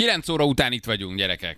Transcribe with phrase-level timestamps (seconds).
[0.00, 1.56] 9 óra után itt vagyunk, gyerekek.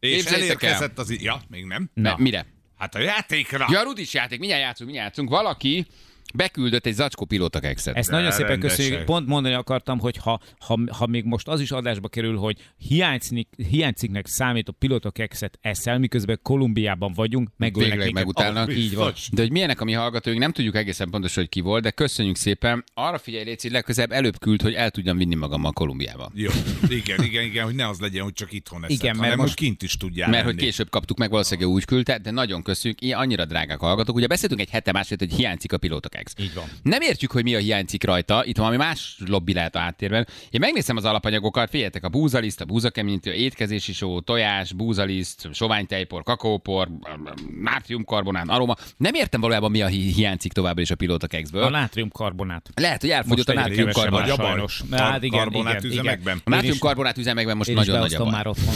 [0.00, 0.68] És Képzeljétek el.
[0.68, 1.10] elérkezett az...
[1.10, 1.90] i- Ja, még nem?
[1.94, 2.14] Na.
[2.18, 2.46] Mire?
[2.78, 3.66] Hát a játékra.
[3.70, 5.28] Ja, Rudis játék, mindjárt játszunk, mindjárt játszunk.
[5.36, 5.86] Valaki
[6.34, 7.96] beküldött egy zacskó pilóta kekszet.
[7.96, 8.76] Ezt nagyon De szépen rendesek.
[8.76, 9.04] köszönjük.
[9.04, 13.48] Pont mondani akartam, hogy ha, ha, ha még most az is adásba kerül, hogy hiányzik,
[13.70, 18.68] hiányciknek számít a pilota kekszet eszel, miközben Kolumbiában vagyunk, megölnek Végleg megutálnak.
[18.68, 19.12] Ah, Így van.
[19.32, 22.36] De hogy milyenek a mi hallgatóink, nem tudjuk egészen pontosan, hogy ki volt, de köszönjük
[22.36, 22.84] szépen.
[22.94, 26.30] Arra figyelj, Léci, legközelebb előbb küld, hogy el tudjam vinni magammal Kolumbiába.
[26.34, 26.50] Jó,
[26.88, 29.54] igen, igen, igen, hogy ne az legyen, hogy csak itthon eszed, Igen, mert hanem most-
[29.54, 30.66] kint is tudjál Mert hogy menni.
[30.66, 34.16] később kaptuk meg, valószínűleg úgy küldte, de nagyon köszönjük, ilyen annyira drágák a hallgatók.
[34.16, 35.78] Ugye beszéltünk egy hete másfél, hogy hiányzik a
[36.32, 36.34] pilótakex.
[36.38, 36.64] Így van.
[36.82, 40.26] Nem értjük, hogy mi a hiányzik rajta, itt valami más lobby lehet a háttérben.
[40.50, 46.88] Én megnézem az alapanyagokat, figyeljetek, a búzaliszt, a búzakeményítő, étkezési só, tojás, búzaliszt, soványtejpor, kakaópor,
[47.60, 48.74] nátriumkarbonát, aroma.
[48.96, 51.62] Nem értem valójában, mi a hi- hiányzik továbbra is a pilótakexből.
[51.62, 52.70] A nátriumkarbonát.
[52.74, 54.30] Lehet, hogy elfogyott Most a nátriumkarbonát.
[54.30, 54.82] a sajnos.
[54.90, 56.40] Hát igen, karbonát igen, üzemekben.
[56.44, 58.74] A nátriumkarbonát üzemekben most Én nagyon nagy a már otthon.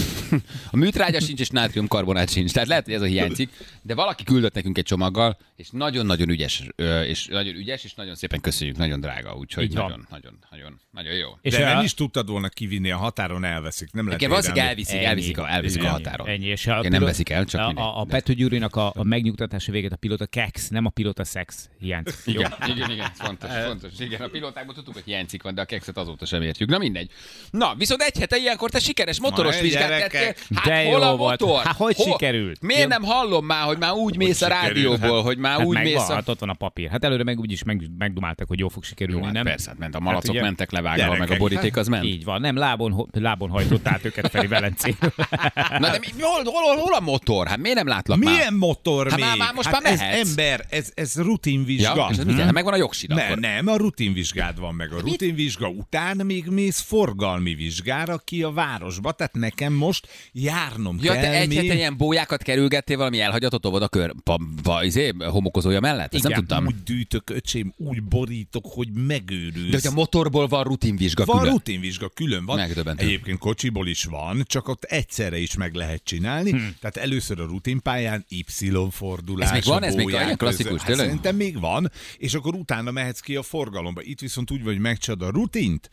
[0.71, 2.53] A műtrágya sincs, és nátriumkarbonát sincs.
[2.53, 3.51] Tehát lehet, hogy ez a hiányzik.
[3.83, 6.63] De valaki küldött nekünk egy csomaggal, és nagyon-nagyon ügyes,
[7.07, 11.29] és nagyon ügyes, és nagyon szépen köszönjük, nagyon drága, úgyhogy nagyon, nagyon, nagyon, nagyon jó.
[11.41, 13.93] És De a- nem is tudtad volna kivinni a határon, elveszik.
[13.93, 15.05] Nem lehet Igen, valószínűleg elviszik, Ennyi.
[15.05, 15.93] elviszik, a, elviszik a Ennyi.
[15.95, 16.27] határon.
[16.29, 17.85] Ennyi, és a Igen, nem pilot- veszik el, csak a, mindegy.
[17.85, 21.69] a, a Pető Gyurinak a, a megnyugtatása végét a pilota kex, nem a pilota szex
[21.79, 22.15] hiányzik.
[22.25, 23.91] Igen, igen, igen, fontos, fontos.
[23.99, 26.69] Igen, a pilótákból tudtuk, hogy hiányzik van, de a kekszet azóta sem értjük.
[26.69, 27.11] Na mindegy.
[27.51, 30.35] Na, viszont egy hete ilyenkor te sikeres motoros vizsgát tettél.
[30.55, 31.41] Hát De hol a volt.
[31.41, 31.65] motor?
[31.65, 32.61] Hát hogy sikerült?
[32.63, 36.09] Miért nem hallom már, hogy már úgy mész a rádióból, hogy már Hát úgy mész
[36.09, 36.13] a...
[36.15, 36.89] hát ott van a papír.
[36.91, 39.45] Hát előre meg úgyis meg, megdumáltak, hogy jó fog sikerülni, Jó, hát nem?
[39.45, 42.05] persze, hát ment a malacok, ugye- mentek levágva, meg a Gyerekek, boríték az ment.
[42.05, 44.95] Így van, nem lábon, lábon hajtott át őket felé Velencé.
[45.79, 47.47] Na de mi, hol, hol, hol, hol a motor?
[47.47, 48.35] Hát miért nem látlak már?
[48.35, 49.25] Milyen motor Hát még?
[49.25, 51.95] már- már most hát már ez ember, ez, ez rutinvizsga.
[51.97, 52.53] Ja, és ez jelent?
[52.53, 53.39] Megvan a jogsid Ne, akkor.
[53.39, 54.93] nem, a rutinvizsgád van meg.
[54.93, 61.13] A rutinvizsga után még mész forgalmi vizsgára ki a városba, tehát nekem most járnom Ja,
[61.13, 61.57] kell te egy még.
[61.59, 66.15] hete ilyen bójákat kerülgettél valami elhagyatott óvoda kör, pa, pa, izé, homokozója mellett?
[66.15, 66.45] Ezt nem Igen.
[66.47, 66.67] tudtam.
[66.67, 69.71] Úgy gyűjtök, öcsém, úgy borítok, hogy megőrülsz.
[69.71, 71.53] De hogy a motorból van rutinvizsga Van külön.
[71.53, 72.57] rutinvizsga, külön van.
[72.57, 73.05] Megdöbbentő.
[73.05, 76.51] Egyébként kocsiból is van, csak ott egyszerre is meg lehet csinálni.
[76.51, 76.75] Hmm.
[76.81, 78.45] Tehát először a rutinpályán Y
[78.91, 79.49] fordulás.
[79.49, 79.83] Ez még van?
[79.83, 80.79] Ez még olyan klasszikus.
[80.79, 81.05] Hát tényleg?
[81.07, 84.03] szerintem még van, és akkor utána mehetsz ki a forgalomba.
[84.03, 85.91] Itt viszont úgy vagy, hogy megcsinálod a rutint,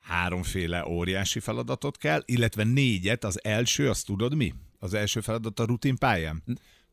[0.00, 3.24] háromféle óriási feladatot kell, illetve négyet.
[3.24, 4.54] Az első, azt tudod mi?
[4.78, 6.42] Az első feladat a rutinpályán.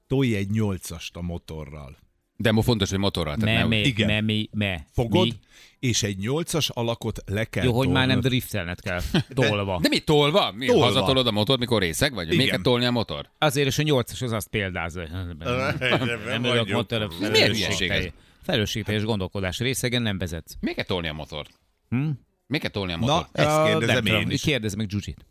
[0.08, 1.98] Tolj egy nyolcast a motorral.
[2.42, 3.36] De mo fontos, hogy motorral.
[3.36, 4.08] Tehát Me, nem, me, Igen.
[4.24, 4.86] me, me, me.
[4.94, 5.34] Fogod, Mi?
[5.80, 8.26] és egy nyolcas alakot le kell Jó, hogy már nem tolnod.
[8.26, 9.02] driftelned kell.
[9.34, 9.80] Tolva.
[9.82, 10.52] De mi tolva?
[10.52, 10.84] Mi Tolva.
[10.86, 12.28] hazatolod a motor, mikor részeg vagy?
[12.28, 12.48] Még Igen.
[12.50, 13.30] kell tolni a motor?
[13.38, 15.02] Azért is a nyolcas az azt példázza.
[16.26, 18.06] Nem ülök motor, miért hülyeség ez?
[18.44, 20.54] felelősségteljes- gondolkodás részegen nem vezetsz.
[20.60, 21.50] Még kell tolni a motort?
[21.90, 22.10] Hm?
[22.48, 23.28] Még kell tolni a Na, motor?
[23.32, 24.42] ezt Ah, kérdezem én is.
[24.42, 25.26] Kérdezz meg Zsuzsit.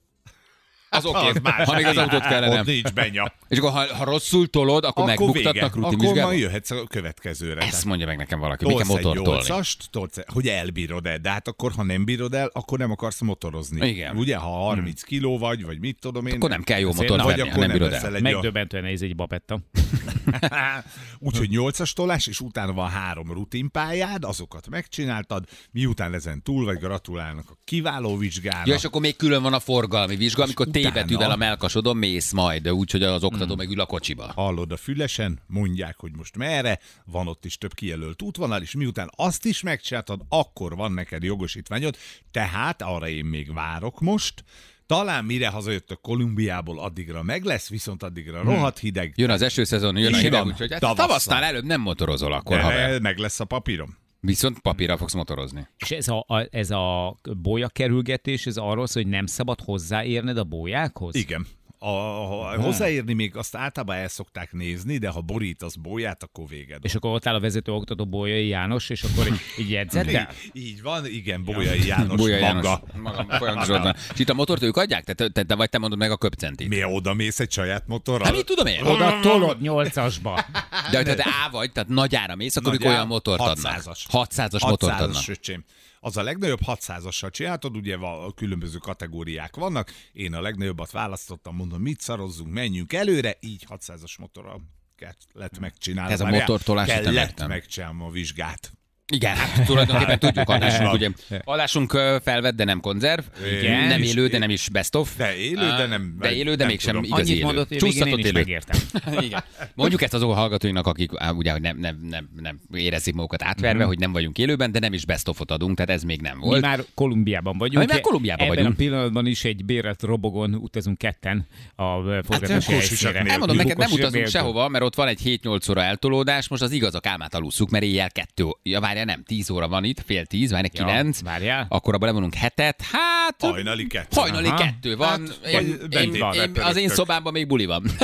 [0.92, 1.68] Az oké, más.
[1.68, 2.60] ha még az autót kellene.
[2.60, 3.32] Ott nincs benya.
[3.48, 5.66] És akkor ha, ha rosszul tolod, akkor, Akkor megbuktatnak vége.
[5.66, 6.24] Akkor rutinvizsgában?
[6.24, 7.60] majd jöhetsz a következőre.
[7.60, 8.64] Ezt mondja meg nekem valaki.
[8.64, 9.30] Mi kell Tolsz egy motor tolni?
[9.30, 13.20] nyolcast, tolsz, hogy elbírod el, de hát akkor, ha nem bírod el, akkor nem akarsz
[13.20, 13.88] motorozni.
[13.88, 14.16] Igen.
[14.16, 16.34] Ugye, ha 30 kiló vagy, vagy mit tudom én.
[16.34, 18.20] Akkor nem kell jó motor vagy ha akkor nem bírod el.
[18.20, 19.60] Megdöbbentően nehéz egy babetta.
[21.18, 27.50] Úgyhogy 8-as tolás, és utána van három rutinpályád, azokat megcsináltad, miután ezen túl vagy, gratulálnak
[27.50, 28.62] a kiváló vizsgára.
[28.64, 32.32] Ja, és akkor még külön van a forgalmi vizsga, amikor T betűvel a melkasodon mész
[32.32, 34.32] majd, de úgy, hogy az oktató meg ül a kocsiba.
[34.34, 39.10] hallod a fülesen, mondják, hogy most merre, van ott is több kijelölt útvonal, és miután
[39.16, 41.96] azt is megcsináltad, akkor van neked jogosítványod,
[42.30, 44.44] tehát arra én még várok most,
[44.86, 50.14] talán mire hazajöttök Kolumbiából, addigra meg lesz, viszont addigra rohadt hideg, Jön az esőszezon, jön
[50.14, 52.90] a hideg, úgyhogy hát tavasznál előbb nem motorozol akkor, haver.
[52.90, 53.99] de meg lesz a papírom.
[54.20, 55.66] Viszont papírral fogsz motorozni.
[55.76, 60.36] És ez a, a, ez a bólya kerülgetés, ez arról szól, hogy nem szabad hozzáérned
[60.36, 61.14] a bójákhoz?
[61.14, 61.46] Igen.
[61.82, 66.84] A, a, hozzáérni még azt általában el szokták nézni, de ha borítasz bóját, akkor véged.
[66.84, 69.70] És akkor ott áll a vezető oktató Bolyai János, és akkor így, így?
[69.70, 72.68] Így, így van, igen, Bolyai János Bújja maga.
[72.68, 73.02] János.
[73.02, 73.96] Maga folyamatosan.
[74.12, 75.04] És itt a motort ők adják?
[75.04, 76.68] Te, te, te, vagy te mondod meg a köpcentit?
[76.68, 78.24] Mi oda mész egy saját motorral?
[78.24, 78.82] Hát mit tudom én?
[78.82, 80.44] Oda tolod nyolcasba.
[80.90, 83.82] De hogyha te A vagy, tehát nagy ára mész, akkor ők olyan motort adnak.
[83.82, 83.98] 600-as.
[84.12, 85.28] 600-as motort 600-as, adnak.
[85.28, 85.64] öcsém.
[86.02, 89.92] Az a legnagyobb 600-assal csináltad, ugye va- különböző kategóriák vannak.
[90.12, 94.60] Én a legnagyobbat választottam, mondom, mit szarozzunk, menjünk előre, így 600-as motorral
[94.96, 96.12] kellett megcsinálni.
[96.12, 98.72] Ez a motortolás, Kellett megcsinálnom a vizsgát.
[99.10, 101.08] Igen, hát tulajdonképpen tudjuk, adásunk, ugye,
[101.44, 101.90] adásunk
[102.22, 103.22] felvett, de nem konzerv,
[103.60, 103.86] Igen.
[103.88, 105.16] nem élő, de nem is best of.
[105.16, 107.04] De élő, de nem- De élő, de mégsem tudom.
[107.04, 107.44] igazi Annyit élő.
[107.44, 108.32] mondott, végén én is élő.
[108.32, 108.80] megértem.
[109.26, 109.42] Igen.
[109.74, 113.84] Mondjuk ezt azok a hallgatóinknak, akik á, ugye, nem, nem, nem, nem érezik magukat átverve,
[113.84, 116.44] hogy nem vagyunk élőben, de nem is best of-ot adunk, tehát ez még nem Mi
[116.44, 116.60] volt.
[116.60, 117.86] már Kolumbiában vagyunk.
[117.86, 118.74] Mi már Kolumbiában Ebben vagyunk.
[118.74, 121.46] a pillanatban is egy bérelt robogon utazunk ketten
[121.76, 121.84] a
[122.22, 123.30] forgatási nélkül.
[123.30, 126.94] Elmondom, neked nem utazunk sehova, mert ott van egy 7-8 óra eltolódás, most az igaz,
[126.94, 130.50] a kálmát alusszuk, mert éjjel kettő, ja várja, nem, 10 óra van itt, fél 10,
[130.50, 131.66] várj, Ja, 9, várjál.
[131.68, 133.36] akkor abban levonunk hetet, hát...
[133.38, 134.20] Hajnali kettő.
[134.20, 134.56] Hajnali Aha.
[134.56, 135.08] kettő van.
[135.08, 137.82] Hát, én, én, van, én, az én szobámban még buli van.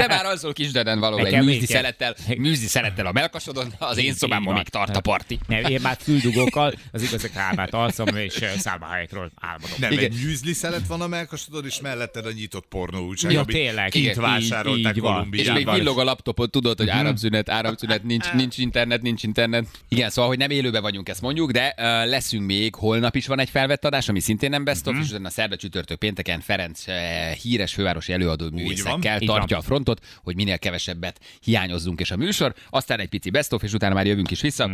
[0.00, 1.66] Te már azzal kisdeden való egy kell.
[1.66, 5.38] szelettel, műzli szelettel a melkasodon, az én szobámban még tart a parti.
[5.46, 9.76] Nem, én már füldugókkal, az igaz, hogy hálmát alszom, és szálmahelyekről álmodom.
[9.78, 10.04] Nem, Igen.
[10.04, 13.90] egy műzli szelet van a melkasodon, és melletted a nyitott pornó újság, Ja, tényleg.
[13.90, 15.28] kint Igen, vásárolták van.
[15.32, 15.54] És Kolumbiában.
[15.62, 19.57] még villog a laptopod, tudod, hogy áramszünet, áramszünet, nincs, nincs internet, nincs internet.
[19.88, 23.40] Igen, szóval, hogy nem élőben vagyunk, ezt mondjuk, de uh, leszünk még, holnap is van
[23.40, 26.94] egy felvett adás, ami szintén nem best of, és utána szerda csütörtök pénteken Ferenc uh,
[27.30, 29.58] híres fővárosi előadó művészekkel tartja van.
[29.58, 33.72] a frontot, hogy minél kevesebbet hiányozzunk és a műsor, aztán egy pici best of, és
[33.72, 34.70] utána már jövünk is vissza.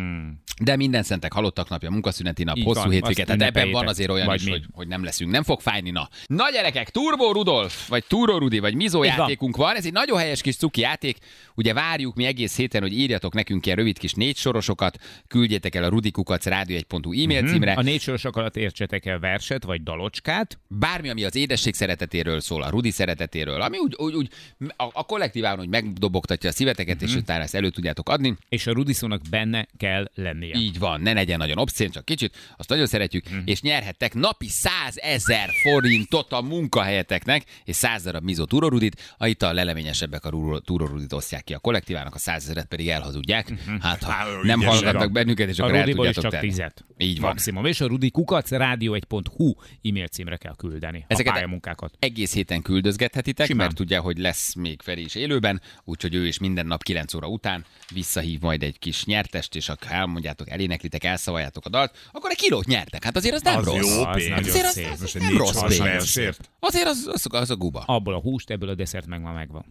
[0.62, 4.10] De minden szentek halottak napja, munkaszüneti nap, Így hosszú van, hétvége, tehát ebben van azért
[4.10, 4.50] olyan Vagy is, mi.
[4.50, 6.08] hogy, hogy nem leszünk, nem fog fájni, na.
[6.26, 9.18] Na gyerekek, Turbo Rudolf, vagy Turbo Rudi, vagy Mizó Így van.
[9.18, 11.16] játékunk van, ez egy nagyon helyes kis cuki játék.
[11.54, 15.84] Ugye várjuk mi egész héten, hogy írjatok nekünk ilyen rövid kis négy sorosokat, küldjétek el
[15.84, 17.72] a rudikukac rádió1.hu e-mail címre.
[17.72, 22.62] A négy sorosok alatt értsetek el verset vagy dalocskát, Bármi, ami az édesség szeretetéről szól,
[22.62, 24.28] a Rudi szeretetéről, ami úgy, úgy, úgy
[24.76, 28.36] a, a kollektíván úgy megdobogtatja a szíveteket, és utána ezt elő tudjátok adni.
[28.48, 30.56] és a Rudiszónak benne kell lennie.
[30.58, 33.38] Így van, ne legyen nagyon obszén, csak kicsit, azt nagyon szeretjük, Mhm.
[33.44, 39.42] és nyerhettek napi 100 ezer forintot a munkahelyeteknek, és 100 darab mizó túrorudit, a itt
[39.42, 43.52] a leleményesebbek a túrorudit osztják ki a kollektívának, a 100 ezeret pedig elhazudják.
[43.80, 44.26] Hát, ha Há,
[44.58, 46.52] nem hallgatnak bennünket, és a akkor el Rudiból is tudjátok csak tenni.
[46.52, 46.84] tizet.
[46.98, 47.30] Így van.
[47.30, 47.64] Maximum.
[47.64, 49.52] És a Rudi kukac rádió1.hu
[49.82, 51.96] e-mail címre kell küldeni Ezeket- a pályamunkákat.
[51.98, 53.64] egész héten küldözgethetitek, Simán.
[53.66, 57.28] mert tudja, hogy lesz még Feri is élőben, úgyhogy ő is minden nap 9 óra
[57.28, 62.36] után visszahív majd egy kis nyertest, és ha elmondjátok, eléneklitek, elszavaljátok a dalt, akkor egy
[62.36, 63.04] kilót nyertek.
[63.04, 63.76] Hát azért az nem Az rossz.
[63.96, 66.40] jó Az Azért az, nem rossz pénz.
[66.58, 67.80] Azért az, az, az a guba.
[67.86, 69.64] Abból a húst, ebből a desszert meg már megvan.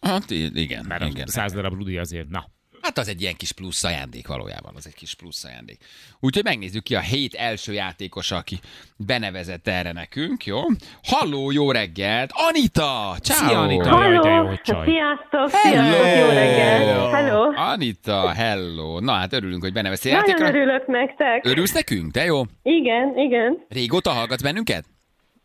[0.00, 1.26] Hát igen, Mert igen.
[1.26, 2.50] száz darab Rudi azért, na.
[2.84, 5.78] Hát az egy ilyen kis plusz ajándék valójában, az egy kis plusz ajándék.
[6.20, 8.58] Úgyhogy megnézzük ki a hét első játékosa, aki
[8.96, 10.58] benevezett erre nekünk, jó?
[11.02, 12.30] Halló, jó reggelt!
[12.48, 13.16] Anita!
[13.20, 13.48] Ciao.
[13.48, 13.88] Szia, Anita!
[13.88, 14.46] Jaj, de jó, Halló!
[14.46, 14.84] hogy csaj.
[14.86, 15.48] Sziasztok!
[15.48, 16.06] Sziasztok!
[16.06, 17.10] Jó reggelt!
[17.14, 17.42] Hello!
[17.56, 19.00] Anita, hello!
[19.00, 20.48] Na hát örülünk, hogy beneveztél Nagyon játékra.
[20.60, 21.46] örülök nektek.
[21.46, 22.10] Örülsz nekünk?
[22.10, 22.42] De jó.
[22.62, 23.64] Igen, igen.
[23.68, 24.84] Régóta hallgatsz bennünket?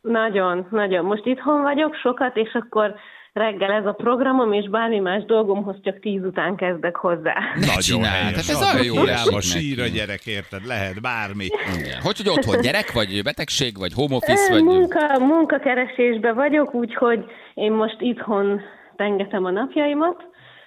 [0.02, 1.06] Nagyon, nagyon.
[1.06, 2.96] Most itthon vagyok sokat, és akkor
[3.40, 7.36] reggel ez a programom, és bármi más dolgomhoz csak tíz után kezdek hozzá.
[7.56, 8.36] Ne csinálj, helyes.
[8.36, 10.66] hát ez olyan jó esik sír a gyerek, érted?
[10.66, 11.48] Lehet bármi.
[11.78, 12.00] Igen.
[12.02, 14.64] Hogy, hogy otthon gyerek, vagy betegség, vagy home office, vagy...
[14.64, 18.62] Munka, munkakeresésben vagyok, úgyhogy én most itthon
[18.96, 20.18] tengetem a napjaimat,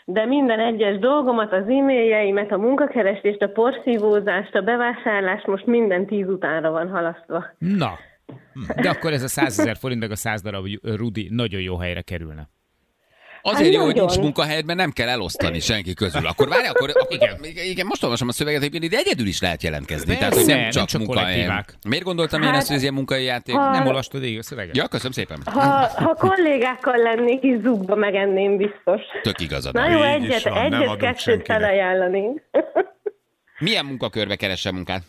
[0.05, 6.27] de minden egyes dolgomat, az e-mailjeimet, a munkakeresést, a porszívózást, a bevásárlást most minden tíz
[6.29, 7.45] utánra van halasztva.
[7.59, 7.99] Na.
[8.83, 12.03] De akkor ez a 100 ezer forint, meg a 100 darab Rudi nagyon jó helyre
[12.03, 12.49] kerülne.
[13.45, 16.27] Azért Hát jó, hogy nincs munkahelyed, mert nem kell elosztani senki közül.
[16.27, 17.39] Akkor várj, akkor, akkor igen.
[17.71, 20.17] igen, most olvasom a szöveget, hogy ide egyedül is lehet jelentkezni.
[20.17, 21.25] Tehát, hogy nem nem csak, csak munkahely.
[21.33, 21.75] kollektívák.
[21.89, 23.55] Miért gondoltam én Hát, ezt, hogy ez ilyen munkai játék?
[23.55, 24.77] ha- Nem olvastad végig a szöveget?
[24.77, 25.39] Ja, köszönöm szépen.
[25.45, 25.61] Ha,
[25.95, 29.01] ha kollégákkal lennék, is zugba megenném biztos.
[29.23, 29.75] Tök igazad.
[29.75, 32.43] Na jó, egyet, van, nem egyet, kettőt felajánlanénk.
[33.59, 35.03] Milyen munkakörbe keresel munkát?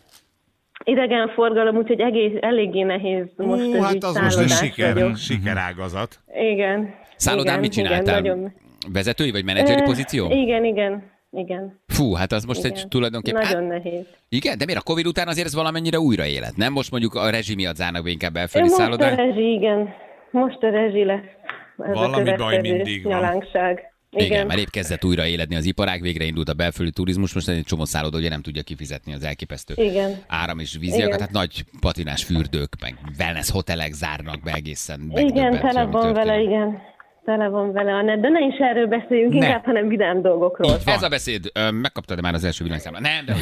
[0.83, 5.17] Idegenforgalom, úgyhogy egész, eléggé nehéz most Ú, ez hát az most egy siker, vagyok.
[5.17, 6.19] sikerágazat.
[6.35, 6.95] Igen.
[7.15, 8.19] Szállodán igen, mit csináltál?
[8.19, 8.53] Igen, nagyon...
[8.91, 10.29] Vezetői vagy menedzseri Ö, pozíció?
[10.31, 11.81] Igen, igen, igen.
[11.87, 12.89] Fú, hát az most egy igen.
[12.89, 13.41] tulajdonképpen...
[13.41, 14.05] Nagyon Hát, nehéz.
[14.29, 16.73] igen, de miért a Covid után azért ez valamennyire újra élet, nem?
[16.73, 19.15] Most mondjuk a rezsi miatt zárnak be inkább belföldi Most a szállodák.
[19.15, 19.89] rezsi, igen.
[20.31, 21.21] Most a rezsi lesz.
[21.77, 23.13] Ez Valami a baj mindig van.
[23.13, 23.91] Nyalánkság.
[24.15, 24.47] Igen, Igen.
[24.47, 27.85] mert épp kezdett újra éledni az iparág, végre indult a belföldi turizmus, most egy csomó
[27.85, 30.23] szálloda ugye nem tudja kifizetni az elképesztő Igen.
[30.27, 31.19] áram és víziakat, Igen.
[31.19, 36.81] hát nagy patinás fürdők, meg wellness hotelek zárnak be egészen Igen, tele van vele, igen.
[37.25, 39.45] Tele van vele a net, de ne is erről beszéljünk, Ne.
[39.45, 40.71] inkább, hanem vidám dolgokról.
[40.85, 41.51] Ez a beszéd,
[41.81, 43.01] megkaptad már az első villanyszámlát?
[43.01, 43.33] Nem, de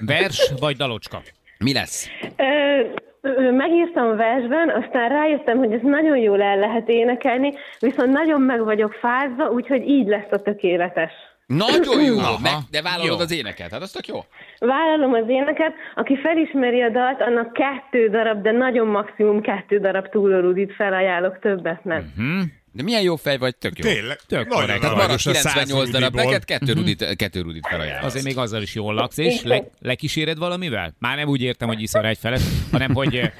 [0.14, 1.20] Vers vagy dalocska?
[1.58, 2.08] mi lesz?
[2.36, 8.64] Ö, megírtam versben, aztán rájöttem, hogy ezt nagyon jól el lehet énekelni, viszont nagyon meg
[8.64, 11.12] vagyok fázva, úgyhogy így lesz a tökéletes.
[11.46, 13.24] Nagyon jó, Aha, meg, de vállalod jó.
[13.24, 14.24] az éneket, hát az tök jó.
[14.58, 20.08] Vállalom az éneket, aki felismeri a dalt, annak kettő darab, de nagyon maximum kettő darab
[20.08, 22.12] túlorudit felajánlok, többet nem.
[22.16, 22.40] Hm?
[22.72, 23.90] De milyen jó fej vagy, tök jó.
[23.90, 24.80] Tényleg, Tök nagyon korrekt.
[24.80, 28.04] Tehát marad aranyos a 98 darab, neked kettő rudit, kettő rudit felajánlom.
[28.04, 30.94] Azért még azzal is jól laksz, és le, lekíséred valamivel?
[30.98, 32.40] Már nem úgy értem, hogy iszol egy felet,
[32.72, 33.30] hanem hogy, eh,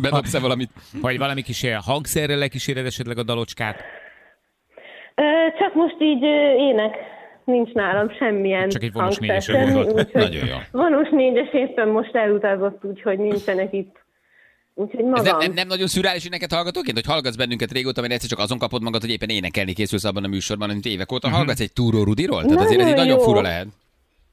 [0.00, 0.70] Bedobsz-e valamit?
[1.00, 3.82] hogy valami kis eh, hangszerrel lekíséred esetleg a dalocskát.
[5.58, 6.22] Csak most így
[6.58, 6.96] ének
[7.48, 8.92] nincs nálam semmilyen Csak egy
[9.40, 9.92] semmi, gondolt.
[9.92, 10.54] úgyhogy Nagyon jó.
[10.70, 13.96] Vonós négyes éppen most elutazott, úgyhogy nincsenek itt.
[14.74, 15.24] Úgyhogy Ez magam.
[15.24, 18.58] nem, nem, nem nagyon szürális éneket hallgatóként, hogy hallgatsz bennünket régóta, mert egyszer csak azon
[18.58, 22.02] kapod magad, hogy éppen énekelni készülsz abban a műsorban, amit évek óta hallgatsz egy túró
[22.04, 22.42] Rudiról?
[22.44, 23.66] Tehát azért ez így Nagyon nagyon fura lehet.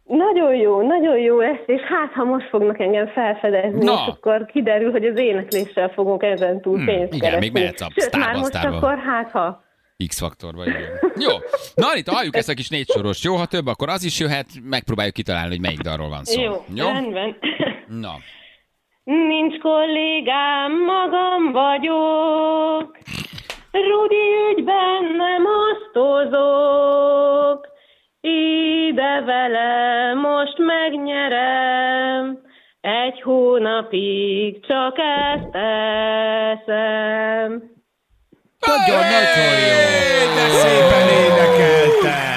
[0.07, 3.91] Nagyon jó, nagyon jó lesz, és hát ha most fognak engem felfedezni, Na.
[3.91, 7.39] és akkor kiderül, hogy az énekléssel fogok ezen túl pénzt igen, keresni.
[7.39, 9.63] még mehetsz a Sőt, már most akkor hát ha.
[10.07, 10.81] X-faktorba, igen.
[11.15, 11.31] Jó.
[11.75, 13.23] Na, Anita, halljuk ezt a kis négy soros.
[13.23, 16.41] Jó, ha több, akkor az is jöhet, megpróbáljuk kitalálni, hogy melyik dalról van szó.
[16.41, 16.87] Jó, Jó?
[16.87, 17.37] rendben.
[17.87, 18.13] Na.
[19.03, 22.97] Nincs kollégám, magam vagyok.
[23.71, 27.67] Rudi ügyben nem osztozok.
[28.21, 32.39] Ide vele most megnyerem.
[32.81, 35.55] Egy hónapig csak ezt
[38.65, 38.83] teszem.
[38.85, 40.33] Nagyon-nagyon jó.
[40.35, 42.34] De szépen énekelted!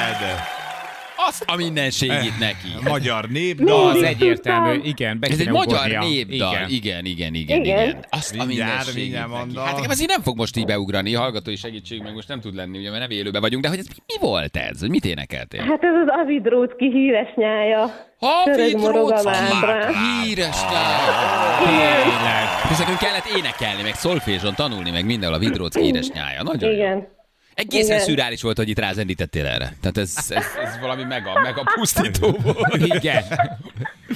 [1.47, 2.88] A mindenségit neki.
[2.88, 3.90] Magyar népdal.
[3.90, 6.52] Az egyértelmű, igen, Ez egy magyar népdal.
[6.52, 6.68] Igen.
[6.68, 7.64] Igen, igen, igen, Igen.
[7.64, 8.04] igen.
[8.11, 9.59] Azt a mindenségét neki.
[9.59, 12.78] Hát nekem azért nem fog most így beugrani, hallgatói segítség meg most nem tud lenni,
[12.78, 14.80] ugye, mert nem élőben vagyunk, de hogy ez mi, mi volt ez?
[14.80, 15.61] Hogy mit énekeltél?
[15.61, 17.83] Hát ez az Avidrócki híres nyája.
[18.21, 19.95] A vádrán.
[20.23, 21.59] Híres nyája.
[21.64, 22.45] Tényleg.
[22.71, 26.42] És nekünk kellett énekelni, meg szolfézson tanulni, meg mindenhol a Vidrócki híres nyája.
[26.42, 27.16] Nagyon jó.
[27.61, 27.71] Igen.
[27.71, 28.07] Egészen Igen.
[28.07, 29.73] szürális volt, hogy itt rázendítettél erre.
[29.81, 32.77] Tehát ez, ez, ez valami mega, mega pusztító volt.
[32.95, 33.23] Igen.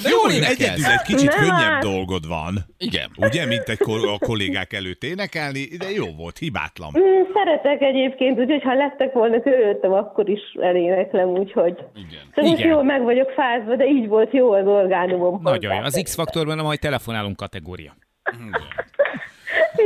[0.02, 0.61] De Jó, énekelsz.
[0.61, 2.54] egyedül egy kicsit Nem könnyebb dolgod van.
[2.78, 3.11] Igen.
[3.16, 6.90] Ugye, mint egy kol- a kollégák előtt énekelni, de jó volt, hibátlan.
[6.99, 11.76] Mm, Szeretek egyébként, úgyhogy ha lettek volna körülöttem, akkor is eléneklem, úgyhogy...
[11.94, 12.20] Igen.
[12.34, 12.68] Most Igen.
[12.70, 15.40] jól meg vagyok fázva, de így volt jó az orgánumom.
[15.42, 15.80] Nagyon jó.
[15.82, 17.96] Az X-faktorban a majd telefonálunk kategória.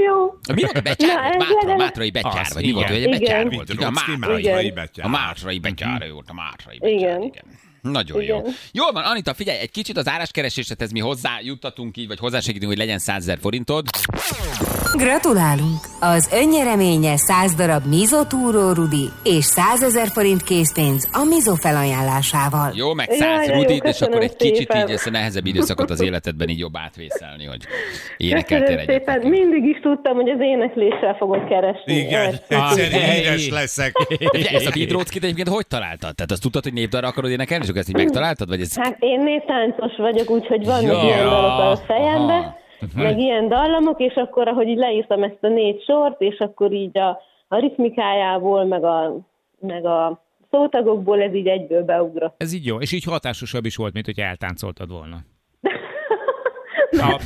[0.06, 0.38] Jó.
[0.54, 1.36] Mi volt a betyár?
[1.36, 2.88] Na, Mátra, mátrai betyár, Az, vagy mi volt?
[2.90, 3.02] igen.
[3.02, 3.54] Egy betyár Igen.
[3.54, 3.68] volt.
[3.72, 4.70] Igen, a Mátrai.
[4.70, 5.04] betyár.
[5.06, 6.98] A mátrai betyár volt, a mátrai betyár.
[6.98, 7.22] Igen.
[7.22, 7.44] Igen.
[7.82, 8.38] Nagyon jó.
[8.38, 8.52] Igen.
[8.72, 12.78] Jól van, Anita, figyelj, egy kicsit az áráskereséshez mi hozzá juttatunk így, vagy hozzásegítünk, hogy
[12.80, 13.86] legyen 100 ezer forintod.
[14.96, 15.80] Gratulálunk!
[16.00, 22.70] Az önnyereménye 100 darab Mizotúró Rudi és 100 ezer forint készpénz a Mizo felajánlásával.
[22.74, 24.88] Jó, meg Jaj, 100 de jó, rudit, és akkor egy köszönöm kicsit szépen.
[24.88, 27.60] így ezt a nehezebb időszakot az életedben így jobb átvészelni, hogy
[28.16, 28.86] énekeltél egyet.
[28.86, 29.20] szépen.
[29.28, 31.94] Mindig is tudtam, hogy az énekléssel fogok keresni.
[31.94, 33.92] Igen, egyszer Ah, híres leszek.
[34.52, 36.14] Ezt a Vidróckit egyébként hogy találtad?
[36.14, 38.48] Tehát azt tudtad, hogy népdalra akarod énekelni, és akkor ezt így megtaláltad?
[38.48, 38.76] Vagy ez...
[38.76, 41.02] Hát én néptáncos vagyok, úgyhogy vannak Ja.
[41.02, 42.64] ilyen dalok a fejembe, Aha.
[42.94, 46.98] Meg ilyen dallamok, és akkor, ahogy így leírtam ezt a négy sort, és akkor így
[46.98, 49.18] a, a ritmikájából, meg a,
[49.60, 52.34] meg a szótagokból ez így egyből beugrott.
[52.36, 55.16] Ez így jó, és így hatásosabb is volt, mint hogy eltáncoltad volna.
[57.00, 57.20] Ha,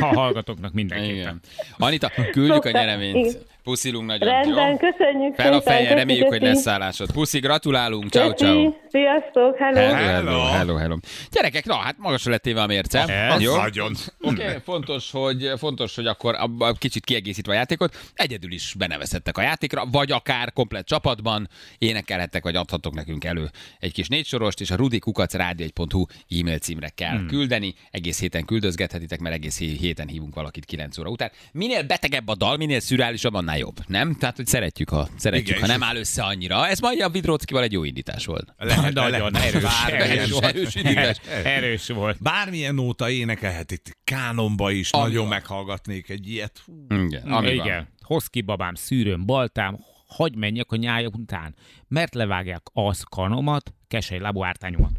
[0.00, 1.14] ha hallgatóknak mindenképpen.
[1.14, 1.40] Igen.
[1.78, 3.26] Anita, küldjük a nyereményt.
[3.26, 3.32] Igen.
[3.66, 4.76] Puszilunk nagyon, Rendben, jó?
[4.76, 7.12] köszönjük Fel a fejjel, köszi, reméljük, hogy lesz szállásod.
[7.12, 8.72] Puszi, gratulálunk, ciao, ciao.
[8.88, 9.80] Sziasztok, hello.
[9.80, 10.44] Hello, Hello.
[10.44, 10.96] hello, hello.
[11.30, 13.04] Gyerekek, na, hát magasra lett téve a mérce.
[13.06, 13.56] Ez jó?
[13.56, 13.92] Nagyon.
[14.20, 19.38] Oké, okay, fontos, hogy, fontos, hogy akkor abba kicsit kiegészítve a játékot, egyedül is benevezhettek
[19.38, 24.70] a játékra, vagy akár komplet csapatban énekelhettek, vagy adhatok nekünk elő egy kis négysorost, és
[24.70, 26.04] a rudikukacrádió1.hu
[26.40, 27.26] e-mail címre kell hmm.
[27.26, 27.74] küldeni.
[27.90, 31.30] Egész héten küldözgethetitek, mert egész hé- héten hívunk valakit 9 óra után.
[31.52, 33.76] Minél betegebb a dal, minél szürálisabb, annál jobb.
[33.86, 34.14] Nem?
[34.14, 36.66] Tehát, hogy szeretjük, ha, szeretjük, Igen, ha nem áll össze annyira.
[36.66, 38.54] Ez majd a Vidrockival egy jó indítás volt.
[38.56, 39.54] Lehet, Nagyon lehet.
[39.54, 41.16] erős, erős, erős, erős indítás.
[41.44, 42.22] erős volt.
[42.22, 46.62] Bármilyen nóta énekelhet itt kánonba is, Ami nagyon meghallgatnék egy ilyet.
[46.66, 47.88] Hú, Igen, ami Igen.
[48.00, 51.54] Hozz ki babám, szűrőm, baltám, hagy menjek a nyája után,
[51.88, 54.90] mert levágják az kanomat, kesely lábú ártányomat.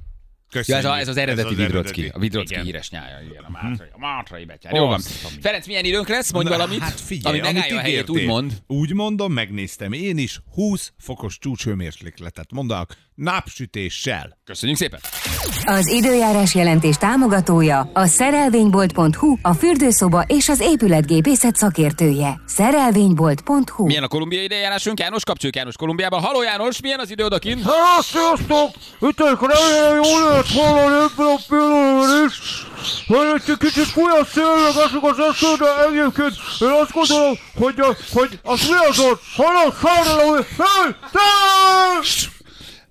[0.51, 0.91] Ja, ez, Köszönjük.
[0.91, 2.11] a, ez az eredeti Vidrocki.
[2.13, 2.65] A Vidrocki Igen.
[2.65, 3.19] híres nyája.
[3.29, 4.73] Igen, a Mátrai, a Mátrai betyár.
[4.73, 4.99] Jó van.
[5.41, 6.31] Ferenc, milyen időnk lesz?
[6.31, 6.79] Mondj Na, valamit.
[6.79, 8.15] Hát figyelj, ami amit megállja a helyét, ígértél.
[8.23, 8.53] úgy mond.
[8.67, 14.37] Úgy mondom, megnéztem én is, 20 fokos csúcshőmérsékletet mondanak napsütéssel.
[14.45, 14.99] Köszönjük szépen.
[15.65, 22.41] Az időjárás jelentés támogatója a szerelvénybolt.hu, a fürdőszoba és az épületgépészet szakértője.
[22.45, 24.99] Szerelvénybolt.hu Milyen a kolumbiai időjárásunk?
[24.99, 26.19] János, kapcsoljuk János Kolumbiába.
[26.19, 27.63] Haló János, milyen az idő odakint?
[27.63, 28.69] Hát, sziasztok!
[29.01, 29.37] Itt egy
[30.37, 32.65] lehet hallani ebben a pillanatban is.
[33.07, 37.37] Mert egy kicsit fúj a szél, meg azok az eső, de egyébként én azt gondolom,
[37.55, 37.75] hogy,
[38.11, 39.21] hogy az mi az ott?
[39.35, 40.15] Hallod, hey,
[40.57, 40.95] hey!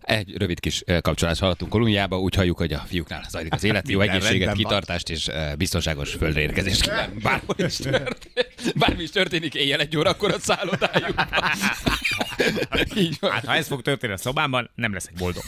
[0.00, 4.00] Egy rövid kis kapcsolást hallottunk Kolumbiába, úgy halljuk, hogy a fiúknál zajlik az élet, jó
[4.00, 4.56] egészséget, van.
[4.56, 7.22] kitartást és biztonságos földre érkezést kívánunk.
[7.22, 8.30] Bárhol is történik,
[8.74, 11.26] bármi is történik, éjjel egy órakor a szállodájukban.
[12.96, 13.30] Így van.
[13.30, 15.42] Hát ha ez fog történni a szobámban, nem leszek boldog.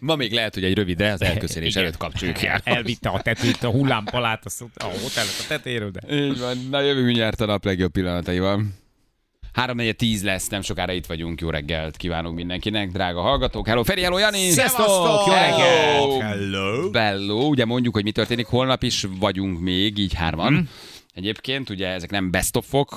[0.00, 2.48] Ma még lehet, hogy egy rövidre az elköszönés előtt kapcsoljuk ki.
[2.64, 6.16] Elvitte a tetőt, a hullámpalát, a, szó- a hotelet a tetejéről, de...
[6.16, 6.56] Így van.
[6.70, 8.62] Na jövünk mindjárt a nap legjobb pillanataival.
[9.52, 11.40] 3 4 10 lesz, nem sokára itt vagyunk.
[11.40, 13.66] Jó reggelt kívánunk mindenkinek, drága hallgatók.
[13.66, 14.50] Hello, Feri, hello, Jani!
[14.50, 14.86] Sziasztok!
[15.26, 16.22] Jó reggelt!
[16.22, 16.90] Hello!
[16.90, 20.52] Bello, ugye mondjuk, hogy mi történik, holnap is vagyunk még, így hárman.
[20.52, 20.62] Mhm.
[21.20, 22.90] Egyébként ugye ezek nem best of-ok,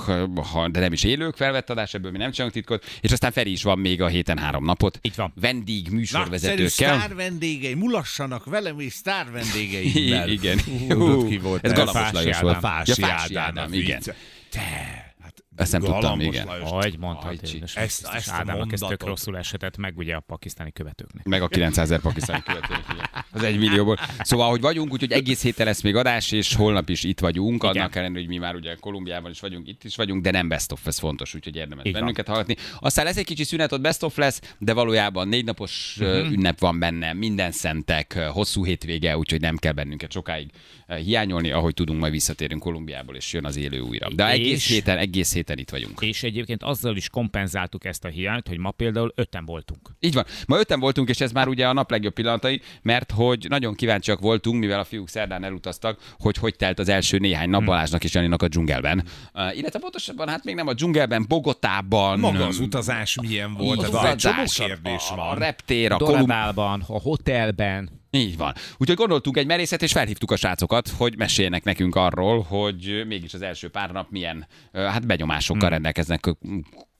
[0.51, 3.51] ha- de nem is élők felvett adás, ebből mi nem csinálunk titkot, és aztán Feri
[3.51, 5.00] is van még a héten három napot.
[5.01, 5.34] Így van.
[5.42, 6.70] Vendég műsorvezetőkkel.
[6.70, 10.30] sztár vendégei, mulassanak velem és sztár vendégeimmel.
[10.30, 10.60] I- igen.
[10.88, 11.72] Tudod, ki volt Ez?
[11.74, 12.42] Galambos Lajos Ádám.
[12.42, 12.60] volt.
[12.60, 14.01] Fási, Ja, Fási Ádám, Ádám, igen.
[14.50, 15.12] Te,
[15.55, 16.45] Ezt nem tudtam, igen.
[16.45, 16.69] Lajos.
[16.69, 17.62] Hogy mondtad, Ajcsi.
[17.62, 21.25] Ezt- ezt, ezt Ádámnak ez tök rosszul eshetett meg ugye a pakisztáni követőknek.
[21.25, 23.05] Meg a 900 ezer pakisztáni követőnek, igen.
[23.31, 23.98] Az egy millióból.
[24.19, 27.63] Szóval, hogy vagyunk, úgyhogy egész héten lesz még adás, és holnap is itt vagyunk.
[27.63, 27.75] Igen.
[27.75, 30.72] Annak ellenére, hogy mi már ugye Kolumbiában is vagyunk, itt is vagyunk, de nem best
[30.72, 31.93] of, ez fontos, úgyhogy érdemes van.
[31.93, 32.55] bennünket hallgatni.
[32.79, 36.31] Aztán lesz egy kicsi szünet, ott best of lesz, de valójában négy napos uh-huh.
[36.31, 40.50] ünnep van benne, minden szentek, hosszú hétvége, úgyhogy nem kell bennünket sokáig
[40.88, 44.10] hiányolni, ahogy tudunk, majd visszatérünk Kolumbiából, és jön az élő újra.
[44.13, 46.01] De egész És- héten, egész héten itt vagyunk.
[46.01, 49.89] És egyébként azzal is kompenzáltuk ezt a hiányt, hogy ma például öten voltunk.
[50.00, 50.25] Így van.
[50.47, 54.19] Ma öten voltunk, és ez már ugye a nap legjobb pillanatai, mert hogy nagyon kíváncsiak
[54.19, 58.13] voltunk, mivel a fiúk szerdán elutaztak, hogy hogy telt az első néhány nap Balázsnak és
[58.13, 59.03] Janinak a dzsungelben.
[59.33, 62.19] Uh, illetve pontosabban, hát még nem a dzsungelben, Bogotában.
[62.19, 63.79] Maga az utazás milyen volt?
[63.81, 65.38] Csomó utazás, kérdés a, a van.
[65.38, 66.25] reptér, a kolum...
[66.25, 68.02] Doradálban, a hotelben.
[68.15, 68.53] Így van.
[68.77, 73.41] Úgyhogy gondoltunk egy merészet, és felhívtuk a srácokat, hogy meséljenek nekünk arról, hogy mégis az
[73.41, 75.72] első pár nap milyen hát benyomásokkal Hmm.
[75.72, 76.25] rendelkeznek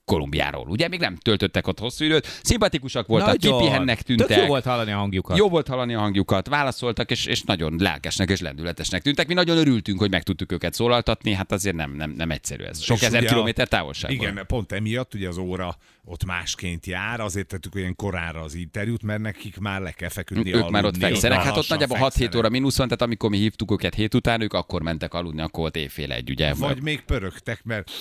[0.06, 0.68] Kolumbiáról.
[0.68, 3.60] Ugye még nem töltöttek ott hosszú időt, szimpatikusak voltak, Nagyon.
[3.60, 4.28] kipihennek tűntek.
[4.28, 5.38] Tök jó volt hallani a hangjukat.
[5.38, 9.28] Jó volt hallani a hangjukat, válaszoltak, és, és nagyon lelkesnek és lendületesnek tűntek.
[9.28, 12.82] Mi nagyon örültünk, hogy meg tudtuk őket szólaltatni, hát azért nem, nem, nem egyszerű ez.
[12.82, 14.20] Sok És ezer kilométer távolságban.
[14.20, 19.04] Igen, pont emiatt ugye az óra ott másként jár, azért tettük olyan korára az interjút,
[19.04, 21.42] mert nekik már le kell feküdni Ők már ott aludni, fekszenek.
[21.42, 22.36] Hát ott nagyjából 6-7 fekszenek.
[22.36, 25.60] óra mínusz van, tehát amikor mi hívtuk őket hét után, ők akkor mentek aludni, akkor
[25.60, 26.54] volt éjfél egy, ugye?
[26.54, 27.92] Vagy még pörögtek, mert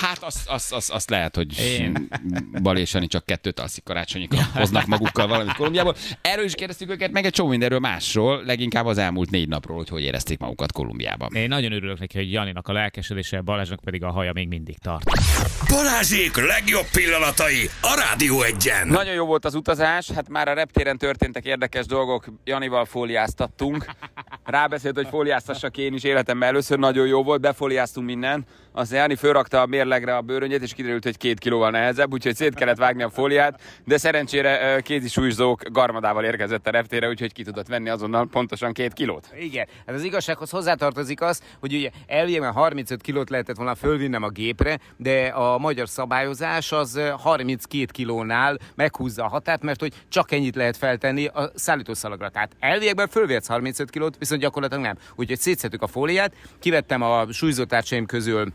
[0.00, 2.08] Hát azt, azt, azt, azt lehet, hogy Én.
[2.62, 5.94] Balésani csak kettőt alszik karácsonyikor, hoznak magukkal valamit Kolumbiából.
[6.20, 9.88] Erről is kérdeztük őket, meg egy csomó mindenről másról, leginkább az elmúlt négy napról, hogy
[9.88, 11.34] hogy érezték magukat Kolumbiában.
[11.34, 15.10] Én nagyon örülök neki, hogy Janinak a lelkesedése, Balázsnak pedig a haja még mindig tart.
[15.68, 18.88] Balázsék legjobb pillanatai a Rádió egyen.
[18.88, 23.86] Nagyon jó volt az utazás, hát már a reptéren történtek érdekes dolgok, Janival fóliáztattunk.
[24.44, 28.44] Rábeszélt, hogy fóliáztassak én is életemben először, nagyon jó volt, befóliáztunk minden.
[28.78, 32.54] Aztán Jani fölrakta a mérlegre a bőröngyét, és kiderült, hogy két kilóval nehezebb, úgyhogy szét
[32.54, 37.66] kellett vágni a fóliát, de szerencsére kézi súlyzók garmadával érkezett a reptére, úgyhogy ki tudott
[37.66, 39.30] venni azonnal pontosan két kilót.
[39.40, 44.28] Igen, hát az igazsághoz hozzátartozik az, hogy ugye elvileg 35 kilót lehetett volna fölvinnem a
[44.28, 50.32] gépre, de a magyar szabályozás az ö, 32 kilónál meghúzza a határt, mert hogy csak
[50.32, 52.28] ennyit lehet feltenni a szállítószalagra.
[52.28, 54.96] Tehát elviekben fölvihetsz 35 kilót, viszont gyakorlatilag nem.
[55.16, 58.52] Úgyhogy szétszettük a fóliát, kivettem a súlyzótársaim közül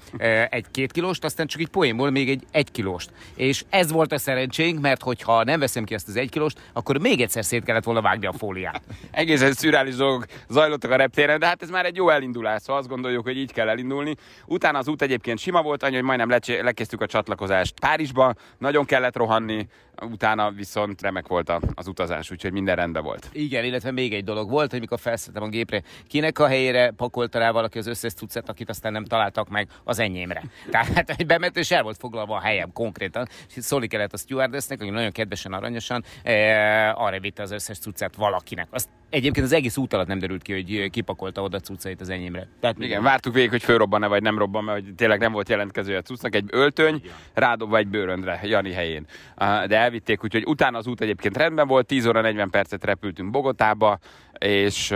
[0.50, 3.12] egy két kilóst, aztán csak egy poénból még egy egy kilóst.
[3.36, 6.98] És ez volt a szerencsénk, mert hogyha nem veszem ki ezt az egy kilóst, akkor
[6.98, 8.82] még egyszer szét kellett volna vágni a fóliát.
[9.12, 12.90] egészen szürális dolgok zajlottak a reptéren, de hát ez már egy jó elindulás, szóval azt
[12.90, 14.16] gondoljuk, hogy így kell elindulni.
[14.46, 18.86] Utána az út egyébként sima volt, annyi, hogy majdnem lecsé- lekezdtük a csatlakozást Párizsba, nagyon
[18.86, 19.68] kellett rohanni,
[20.02, 23.30] utána viszont remek volt az utazás, úgyhogy minden rendben volt.
[23.32, 27.40] Igen, illetve még egy dolog volt, hogy mikor felszálltam a gépre, kinek a helyére pakolta
[27.40, 30.44] rá valaki az összes cuccet, akit aztán nem találtak meg az enyémre.
[30.70, 33.28] Tehát, hogy bement, és el volt foglalva a helyem konkrétan.
[33.56, 38.16] És szóli kellett a stewardessnek, aki nagyon kedvesen, aranyosan e, arra vitte az összes cuccet
[38.16, 38.68] valakinek.
[38.70, 42.48] Azt egyébként az egész út alatt nem derült ki, hogy kipakolta oda cuccait az enyémre.
[42.60, 45.98] Tehát Igen, vártuk végig, hogy fölrobban-e vagy nem robban, mert hogy tényleg nem volt jelentkezője
[45.98, 46.36] a cuccnak.
[46.36, 47.02] Egy öltöny
[47.34, 49.06] rádobva egy bőröndre, Jani helyén.
[49.38, 54.00] De elvitték, úgyhogy utána az út egyébként rendben volt, 10 óra 40 percet repültünk Bogotába,
[54.40, 54.94] és,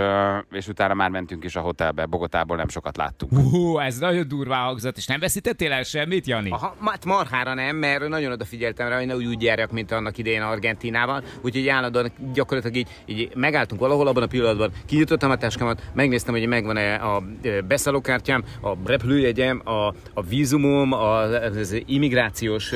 [0.51, 2.05] és utána már mentünk is a hotelbe.
[2.05, 3.31] Bogotából nem sokat láttunk.
[3.33, 6.49] Hú, ez nagyon durvá hangzott, és nem veszítettél el semmit, Jani?
[6.49, 10.17] Aha, hát marhára nem, mert nagyon odafigyeltem rá, hogy ne úgy, úgy járjak, mint annak
[10.17, 11.23] idején Argentinában.
[11.41, 16.47] Úgyhogy állandóan gyakorlatilag így, így megálltunk valahol abban a pillanatban, kinyitottam a táskámat, megnéztem, hogy
[16.47, 17.23] megvan-e a
[17.67, 22.73] beszállókártyám, a repülőjegyem, a, a vízumom, a, az immigrációs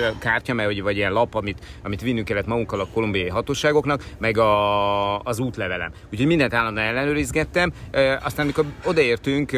[0.53, 5.19] mert ugye, vagy ilyen lap, amit, amit vinnünk kellett magunkkal a kolumbiai hatóságoknak, meg a,
[5.19, 5.91] az útlevelem.
[6.11, 7.73] Úgyhogy mindent állandóan ellenőrizgettem.
[8.23, 9.51] Aztán, amikor odaértünk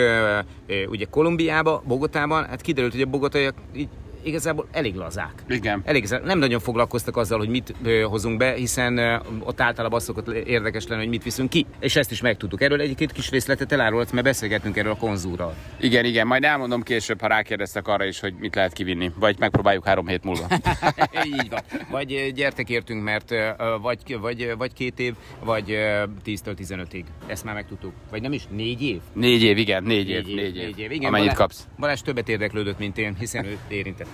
[0.87, 3.89] ugye Kolumbiába, Bogotában, hát kiderült, hogy a bogotaiak így
[4.23, 5.33] igazából elég lazák.
[5.47, 5.81] Igen.
[5.85, 10.03] Elég, nem nagyon foglalkoztak azzal, hogy mit ö, hozunk be, hiszen ö, ott általában az
[10.03, 11.65] szokott érdekes lenni, hogy mit viszünk ki.
[11.79, 12.61] És ezt is megtudtuk.
[12.61, 15.55] Erről egy-két kis részletet elárulsz, mert beszélgettünk erről a konzúrral.
[15.79, 19.11] Igen, igen, majd elmondom később, ha rákérdeztek arra is, hogy mit lehet kivinni.
[19.19, 20.47] Vagy megpróbáljuk három hét múlva.
[21.25, 21.59] Így van.
[21.91, 23.49] Vagy gyertek értünk, mert ö,
[23.81, 27.03] vagy, vagy, vagy két év, vagy ö, 10-től 15-ig.
[27.27, 27.93] Ezt már megtudtuk.
[28.09, 28.43] Vagy nem is?
[28.49, 28.99] Négy év?
[29.13, 30.63] Négy év, igen, négy év, négy év.
[30.63, 30.91] négy év.
[30.91, 31.67] Igen, Amennyit Balázs- kapsz.
[31.79, 34.07] Balázs többet érdeklődött, mint én, hiszen ő érintett.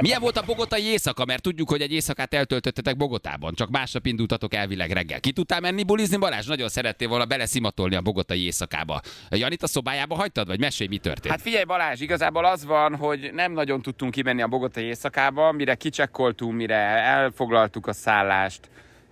[0.00, 1.24] Milyen volt a bogotai éjszaka?
[1.24, 3.54] Mert tudjuk, hogy egy éjszakát eltöltöttetek Bogotában.
[3.54, 5.20] Csak másnap indultatok elvileg reggel.
[5.20, 6.46] Ki tudtál menni bulizni, Balázs?
[6.46, 9.00] Nagyon szerettél volna beleszimatolni a bogotai éjszakába.
[9.30, 11.34] Janit a szobájába hagytad, vagy mesélj, mi történt?
[11.34, 15.74] Hát figyelj Balázs, igazából az van, hogy nem nagyon tudtunk kimenni a bogotai éjszakába, mire
[15.74, 18.60] kicsekkoltunk, mire elfoglaltuk a szállást,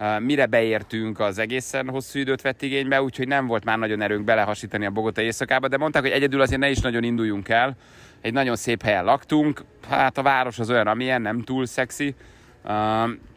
[0.01, 4.25] Uh, mire beértünk, az egészen hosszú időt vett igénybe, úgyhogy nem volt már nagyon erőnk
[4.25, 7.77] belehasítani a Bogota éjszakába, de mondták, hogy egyedül azért ne is nagyon induljunk el.
[8.21, 12.15] Egy nagyon szép helyen laktunk, hát a város az olyan, amilyen, nem túl szexi.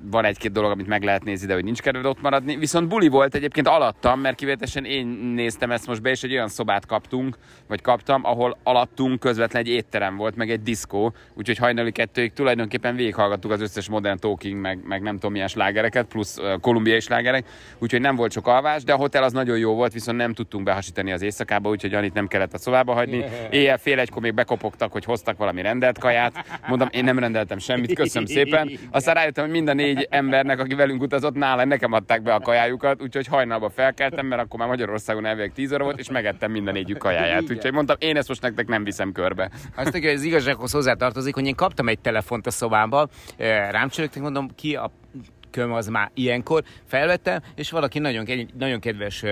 [0.01, 2.55] Van egy-két dolog, amit meg lehet nézni, de hogy nincs kedved ott maradni.
[2.55, 6.47] Viszont buli volt egyébként alattam, mert kivételesen én néztem ezt most be, és egy olyan
[6.47, 7.37] szobát kaptunk,
[7.67, 12.95] vagy kaptam, ahol alattunk közvetlen egy étterem volt, meg egy diszkó, úgyhogy hajnali kettőig tulajdonképpen
[12.95, 17.45] végighallgattuk az összes modern talking, meg, meg nem tudom milyen slágereket, plusz kolumbiai slágerek,
[17.79, 20.63] úgyhogy nem volt sok alvás, de a hotel az nagyon jó volt, viszont nem tudtunk
[20.63, 23.23] behasítani az éjszakába, úgyhogy Anit nem kellett a szobába hagyni.
[23.49, 26.59] Éjjel fél egykor még bekopogtak, hogy hoztak valami rendelt kaját.
[26.67, 28.69] Mondom, én nem rendeltem semmit, köszönöm szépen.
[28.91, 32.39] Aztán rájöttem, hogy mind a négy embernek, aki velünk utazott, nála nekem adták be a
[32.39, 36.73] kajájukat, úgyhogy hajnalba felkeltem, mert akkor már Magyarországon elvileg 10 óra volt, és megettem minden
[36.73, 37.51] négyük kajáját.
[37.51, 39.49] Úgyhogy mondtam, én ezt most nektek nem viszem körbe.
[39.75, 44.21] Azt hogy az igazsághoz hozzátartozik, hogy én kaptam egy telefont a szobámba, eh, rám csörögtek,
[44.21, 44.91] mondom, ki a
[45.51, 46.63] köm az már ilyenkor.
[46.85, 48.25] Felvettem, és valaki nagyon,
[48.57, 49.23] nagyon kedves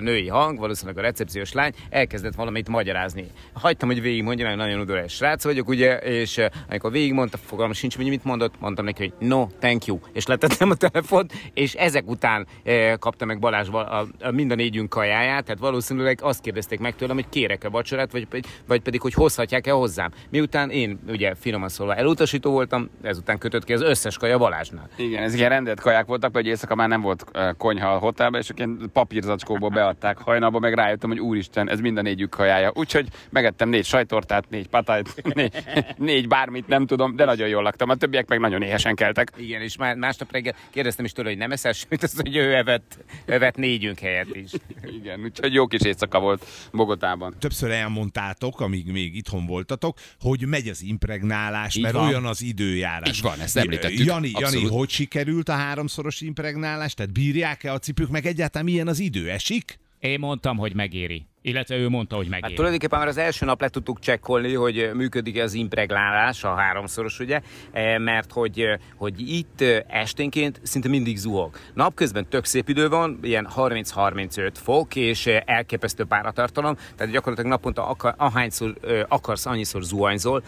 [0.00, 3.26] női hang, valószínűleg a recepciós lány, elkezdett valamit magyarázni.
[3.52, 7.96] Hagytam, hogy végigmondja, mert nagyon udvarias srác vagyok, ugye, és ö, amikor végigmondta, fogalmam sincs,
[7.96, 12.08] hogy mit mondott, mondtam neki, hogy no, thank you, és letettem a telefont, és ezek
[12.08, 16.78] után ö, kapta meg Balázs a, a, mind a négyünk kajáját, tehát valószínűleg azt kérdezték
[16.78, 18.28] meg tőlem, hogy kérek-e vacsorát, vagy,
[18.66, 20.10] vagy pedig, hogy hozhatják-e hozzám.
[20.30, 24.88] Miután én, ugye, finoman szólva elutasító voltam, ezután kötött ki az összes kaja Balázsnál.
[24.96, 28.40] Igen, ezek ilyen rendelt kaják voltak, hogy éjszaka már nem volt ö, konyha a hotelben,
[28.40, 32.72] és ők ilyen papírzacskóból beadták hajnalba, meg rájöttem, hogy úristen, ez mind a négyük kajája.
[32.74, 35.52] Úgyhogy megettem négy sajtortát, négy patájt, négy,
[35.96, 37.88] négy bármit, nem tudom, de nagyon jól laktam.
[37.88, 39.32] A többiek meg nagyon éhesen keltek.
[39.36, 42.54] Igen, és már másnap reggel kérdeztem is tőle, hogy nem eszel semmit, azt hogy ő
[42.54, 44.50] evett, evett négyünk helyett is.
[45.00, 47.34] Igen, úgyhogy jó kis éjszaka volt Bogotában.
[47.38, 52.08] Többször elmondtátok, amíg még itthon voltatok, hogy megy az impregnálás, Így mert van.
[52.08, 53.16] olyan az időjárás.
[53.16, 54.06] Így van, ezt említettük.
[54.06, 55.17] Jani, Jani, hogy sikerült
[55.48, 56.94] a háromszoros impregnálás?
[56.94, 59.30] Tehát bírják-e a cipők, meg egyáltalán milyen az idő?
[59.30, 59.78] Esik?
[59.98, 61.26] Én mondtam, hogy megéri.
[61.48, 62.54] Illetve ő mondta, hogy Hát megéri.
[62.54, 67.40] tulajdonképpen már az első nap le tudtuk csekkolni, hogy működik az impregnálás, a háromszoros, ugye,
[67.72, 68.64] Eh, mert hogy,
[68.96, 71.56] hogy itt esténként szinte mindig zuhog.
[71.74, 78.14] Napközben tök szép idő van, ilyen 30-35 fok, és elképesztő páratartalom, tehát gyakorlatilag naponta akar,
[78.16, 78.74] ahányszor
[79.08, 80.42] akarsz, annyiszor zuhanyzol,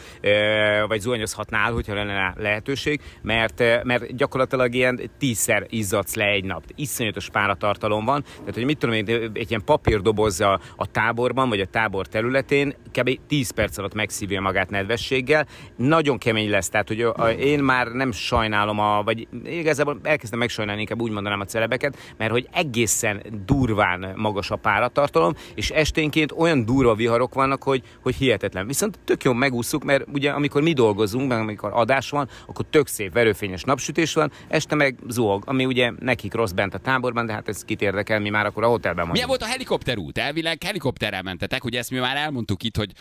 [0.89, 6.65] vagy zuhanyozhatnál, hogyha lenne lehetőség, mert, mert gyakorlatilag ilyen tízszer izzadsz le egy nap.
[6.77, 11.61] Iszonyatos páratartalom van, tehát hogy mit tudom én, egy ilyen papírdoboz a, a táborban, vagy
[11.61, 13.19] a tábor területén kb.
[13.29, 15.47] 10 perc alatt megszívja magát nedvességgel.
[15.77, 20.81] Nagyon kemény lesz, tehát hogy a, én már nem sajnálom, a, vagy igazából elkezdem megsajnálni,
[20.81, 26.65] inkább úgy mondanám a celebeket, mert hogy egészen durván magas a páratartalom, és esténként olyan
[26.65, 28.67] durva viharok vannak, hogy, hogy hihetetlen.
[28.67, 32.87] Viszont tök jó megúszuk, mert ugye amikor mi dolgozunk, meg amikor adás van, akkor tök
[32.87, 37.33] szép verőfényes napsütés van, este meg zuhog, ami ugye nekik rossz bent a táborban, de
[37.33, 39.13] hát ez kit érdekel, mi már akkor a hotelben vagyunk.
[39.13, 40.19] Milyen volt a helikopterút?
[40.19, 42.93] Elvileg helikopterrel mentetek, ugye ezt mi már elmondtuk itt, hogy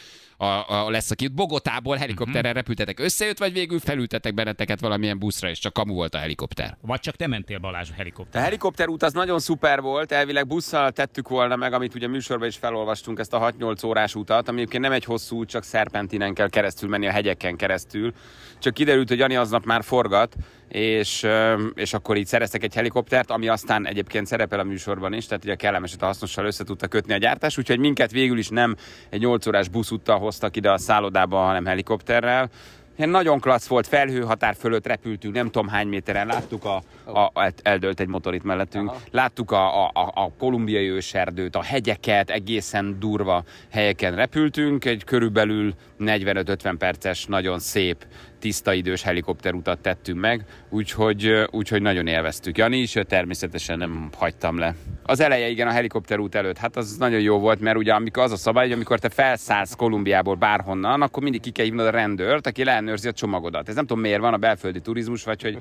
[0.41, 2.99] a, a lesz, aki Bogotából helikopterrel repültetek.
[2.99, 6.78] Összejött, vagy végül felültetek benneteket valamilyen buszra, és csak kamu volt a helikopter?
[6.82, 8.41] Vagy csak te mentél Balázs a A helikopter.
[8.41, 13.19] helikopterút az nagyon szuper volt, elvileg busszal tettük volna meg, amit ugye műsorban is felolvastunk,
[13.19, 16.89] ezt a 6-8 órás utat, ami egyébként nem egy hosszú út, csak szerpentinen kell keresztül
[16.89, 18.13] menni a hegyeken keresztül.
[18.60, 20.36] Csak kiderült, hogy Jani aznap már forgat,
[20.69, 21.28] és,
[21.73, 25.54] és akkor így szereztek egy helikoptert, ami aztán egyébként szerepel a műsorban is, tehát ugye
[25.54, 28.75] a kellemeset a hasznossal össze tudta kötni a gyártás, úgyhogy minket végül is nem
[29.10, 32.50] egy 8 órás buszúttal hoztak ide a szállodába, hanem helikopterrel.
[32.98, 37.52] Ilyen nagyon klassz volt, felhőhatár fölött repültünk, nem tudom hány méteren, láttuk a, a, a
[37.62, 43.00] eldölt egy motor itt mellettünk, láttuk a, a, a, a kolumbiai őserdőt, a hegyeket, egészen
[43.00, 48.06] durva helyeken repültünk, egy körülbelül 45-50 perces, nagyon szép,
[48.39, 52.58] tiszta idős helikopterutat tettünk meg, úgyhogy, úgyhogy nagyon élveztük.
[52.58, 54.75] Jani is, természetesen nem hagytam le.
[55.04, 58.32] Az eleje, igen, a helikopterút előtt, hát az nagyon jó volt, mert ugye amikor az
[58.32, 62.47] a szabály, hogy amikor te felszállsz Kolumbiából bárhonnan, akkor mindig ki kell hívnod a rendőrt,
[62.47, 63.69] aki lenne ellenőrzi a csomagodat.
[63.69, 65.58] Ez nem tudom miért van a belföldi turizmus, vagy hogy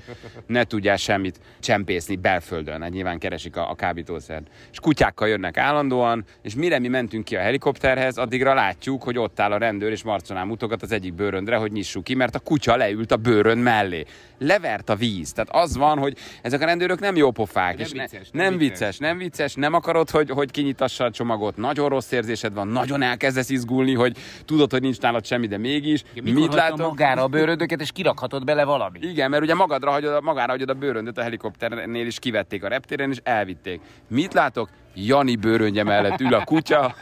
[0.46, 2.82] ne tudjál semmit csempészni belföldön.
[2.82, 4.46] Hát nyilván keresik a, a kábítószert.
[4.70, 9.40] És kutyákkal jönnek állandóan, és mire mi mentünk ki a helikopterhez, addigra látjuk, hogy ott
[9.40, 12.67] áll a rendőr, és marconál mutogat az egyik bőröndre, hogy nyissuk ki, mert a kutya
[12.76, 14.04] leült a bőrön mellé.
[14.38, 15.32] Levert a víz.
[15.32, 17.76] Tehát az van, hogy ezek a rendőrök nem jó pofák.
[17.76, 21.10] Nem és ne- vicces, nem nem vicces, nem vicces, nem akarod, hogy, hogy kinyitassa a
[21.10, 25.58] csomagot, nagyon rossz érzésed van, nagyon elkezdesz izgulni, hogy tudod, hogy nincs nálad semmi, de
[25.58, 26.02] mégis.
[26.14, 26.86] Mikor Mit látom?
[26.86, 28.98] magára a bőrödöket, és kirakhatod bele valami.
[29.02, 33.10] Igen, mert ugye magadra hagyod, magára hagyod a bőröndöt a helikopternél is kivették a reptéren,
[33.10, 33.80] és elvitték.
[34.08, 34.68] Mit látok?
[34.94, 36.94] Jani bőröndje mellett ül a kutya,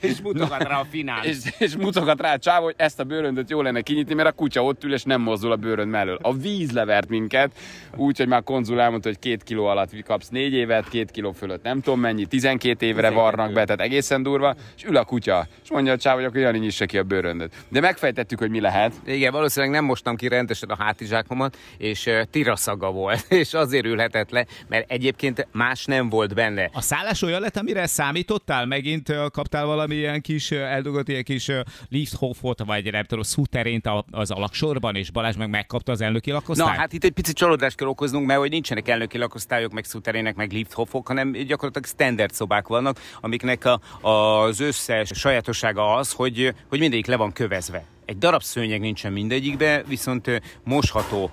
[0.00, 1.24] És mutogat rá a finál.
[1.24, 4.32] és, és mutogat rá a csávó, hogy ezt a bőröndöt jó lenne kinyitni, mert a
[4.32, 6.18] kutya ott ül, és nem mozdul a bőrönd mellől.
[6.22, 7.50] A víz levert minket,
[7.96, 11.80] úgyhogy már konzul elmondta, hogy két kiló alatt kapsz négy évet, két kiló fölött nem
[11.80, 15.92] tudom mennyi, 12 évre varnak be, tehát egészen durva, és ül a kutya, és mondja
[15.92, 17.54] a csávó, hogy akkor Jani nyissa ki a bőröndöt.
[17.68, 18.92] De megfejtettük, hogy mi lehet.
[19.06, 24.46] Igen, valószínűleg nem mostam ki rendesen a hátizsákomat, és tiraszaga volt, és azért ülhetett le,
[24.68, 26.70] mert egyébként más nem volt benne.
[26.72, 28.66] A szállás olyan lett, amire számítottál?
[28.66, 34.04] Megint kaptál valami ilyen kis eldugott ilyen kis ö, Liefhofot, vagy nem tudom, szúterént a-
[34.10, 36.76] az alaksorban, és Balázs meg megkapta az elnöki Na, lakosztályt?
[36.78, 40.52] hát itt egy picit csalódást kell okoznunk, mert hogy nincsenek elnöki lakosztályok, meg szuterének, meg
[40.52, 47.06] lifthofok, hanem gyakorlatilag standard szobák vannak, amiknek a, az összes sajátossága az, hogy, hogy mindegyik
[47.06, 47.84] le van kövezve.
[48.06, 51.30] Egy darab szőnyeg nincsen mindegyikbe, viszont mosható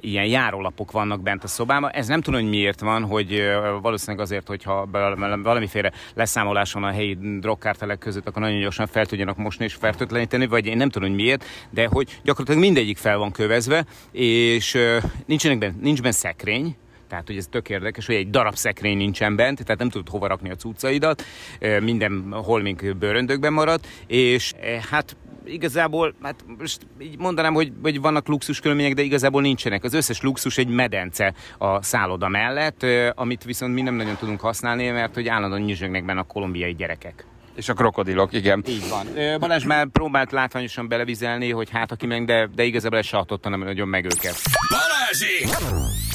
[0.00, 1.90] ilyen járólapok vannak bent a szobában.
[1.90, 3.42] Ez nem tudom, hogy miért van, hogy
[3.82, 9.06] valószínűleg azért, hogyha val- valamiféle leszámolás van a helyi drogkártelek között, akkor nagyon gyorsan fel
[9.06, 13.18] tudjanak mosni és fertőtleníteni, vagy én nem tudom, hogy miért, de hogy gyakorlatilag mindegyik fel
[13.18, 14.78] van kövezve, és
[15.26, 16.76] nincsenek benne, nincs benne szekrény,
[17.08, 20.26] tehát, hogy ez tök érdekes, hogy egy darab szekrény nincsen bent, tehát nem tudod hova
[20.26, 21.24] rakni a cuccaidat,
[21.80, 24.52] minden holmink bőröndökben marad, és
[24.90, 29.84] hát igazából, hát most így mondanám, hogy, hogy vannak luxus körülmények, de igazából nincsenek.
[29.84, 34.90] Az összes luxus egy medence a szálloda mellett, amit viszont mi nem nagyon tudunk használni,
[34.90, 37.26] mert hogy állandóan nyüzsögnek benne a kolumbiai gyerekek.
[37.54, 38.64] És a krokodilok, igen.
[38.68, 39.06] Így van.
[39.38, 43.48] Balázs már próbált látványosan belevizelni, hogy hát aki meg, de, de igazából ez se hatotta
[43.48, 44.40] nem nagyon meg őket.
[44.70, 45.44] Balázsi!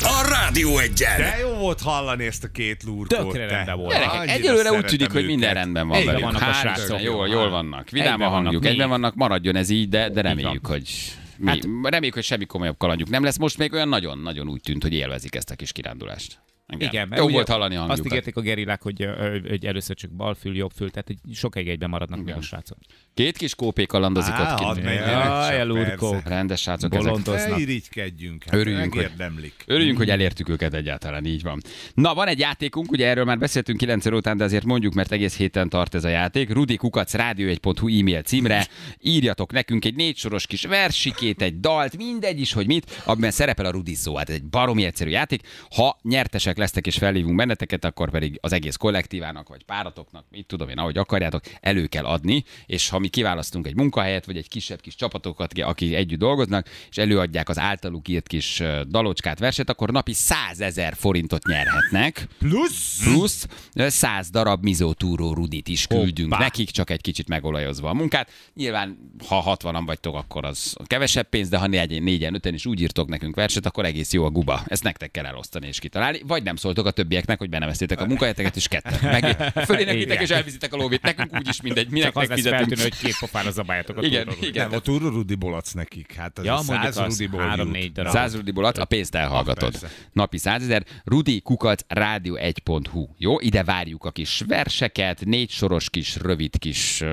[0.04, 1.17] A Rádió egyen!
[1.17, 3.08] De jó volt hallani ezt a két lurkót.
[3.08, 3.93] Tökre rendben volt.
[3.93, 6.32] Gyerekek, egyelőre úgy tűnik, hogy minden rendben van Egyben velük.
[6.32, 7.02] vannak a Hál' srácok.
[7.02, 7.89] Jól, jól vannak.
[7.89, 10.89] Vidám a hangjuk, egyben vannak, maradjon ez így, de, de reméljük, hogy
[11.38, 13.38] mi, Hát- reméljük, hogy semmi komolyabb kalandjuk nem lesz.
[13.38, 16.39] Most még olyan nagyon-nagyon úgy tűnt, hogy élvezik ezt a kis kirándulást.
[16.77, 18.12] Igen, mert Jó ugye volt hallani a Azt hangjukat.
[18.12, 19.08] ígérték a gerillák, hogy,
[19.49, 22.77] hogy először csak bal fül, jobb fül, tehát hogy sokáig egyben maradnak még a srácok.
[23.13, 24.86] Két kis kópé kalandozik Á, ott kint.
[24.88, 26.27] Jaj, elurkók.
[26.27, 27.06] Rendes srácok ezek.
[27.06, 27.49] Bolondoznak.
[27.49, 29.53] Ne irigykedjünk, hát Örüljünk, hogy- megérdemlik.
[29.65, 31.62] Örüljünk, hogy elértük őket egyáltalán, így van.
[31.93, 35.12] Na, van egy játékunk, ugye erről már beszéltünk 9 óra után, de azért mondjuk, mert
[35.12, 36.49] egész héten tart ez a játék.
[36.49, 38.67] Rudi Kukac rádió1.hu e-mail címre
[39.01, 43.65] írjatok nekünk egy négy soros kis versikét, egy dalt, mindegy is, hogy mit, amiben szerepel
[43.65, 44.15] a Rudi szó.
[44.15, 45.41] Hát ez egy baromi egyszerű játék.
[45.75, 50.70] Ha nyertesek lesztek és felhívunk benneteket, akkor pedig az egész kollektívának vagy páratoknak, mit tudom
[50.70, 54.82] én, ahogy akarjátok, elő kell adni, és ha mi kiválasztunk egy munkahelyet, vagy egy kisebb
[54.82, 60.13] kis csapatokat, akik együtt dolgoznak, és előadják az általuk írt kis dalocskát, verset, akkor napi
[60.13, 62.28] 100 ezer forintot nyerhetnek.
[62.39, 63.04] Plusz?
[63.04, 66.43] Plusz ö, 100 darab mizótúró rudit is küldünk Hoppá.
[66.43, 68.32] nekik, csak egy kicsit megolajozva a munkát.
[68.54, 72.82] Nyilván, ha 60-an vagytok, akkor az kevesebb pénz, de ha négyen, négyen, öten is úgy
[72.82, 74.63] írtok nekünk verset, akkor egész jó a guba.
[74.65, 76.22] Ezt nektek kell elosztani és kitalálni.
[76.26, 79.10] Vagy nem szóltok a többieknek, hogy beneveztétek a munkahelyeteket, és ketten.
[79.12, 81.02] Meg fölénekítek és elviszitek a lóvét.
[81.02, 84.68] Nekünk úgyis mindegy, minek az feltűnő, hogy két pofára zabáljátok a Igen, igen.
[84.70, 86.14] Nem, a túró rudiból adsz nekik.
[86.14, 87.94] Hát az Ja, a mondjuk száz az rudiból három-négy jut.
[87.94, 88.12] darab.
[88.14, 89.72] 100 rudiból adsz, a pénzt elhallgatod.
[89.72, 89.90] persze.
[90.14, 90.84] Napi 100 ezer.
[91.04, 93.08] Rudi Kukac rádió1.hu.
[93.18, 97.04] Jó, ide várjuk a kis verseket, négy soros kis, rövid kis,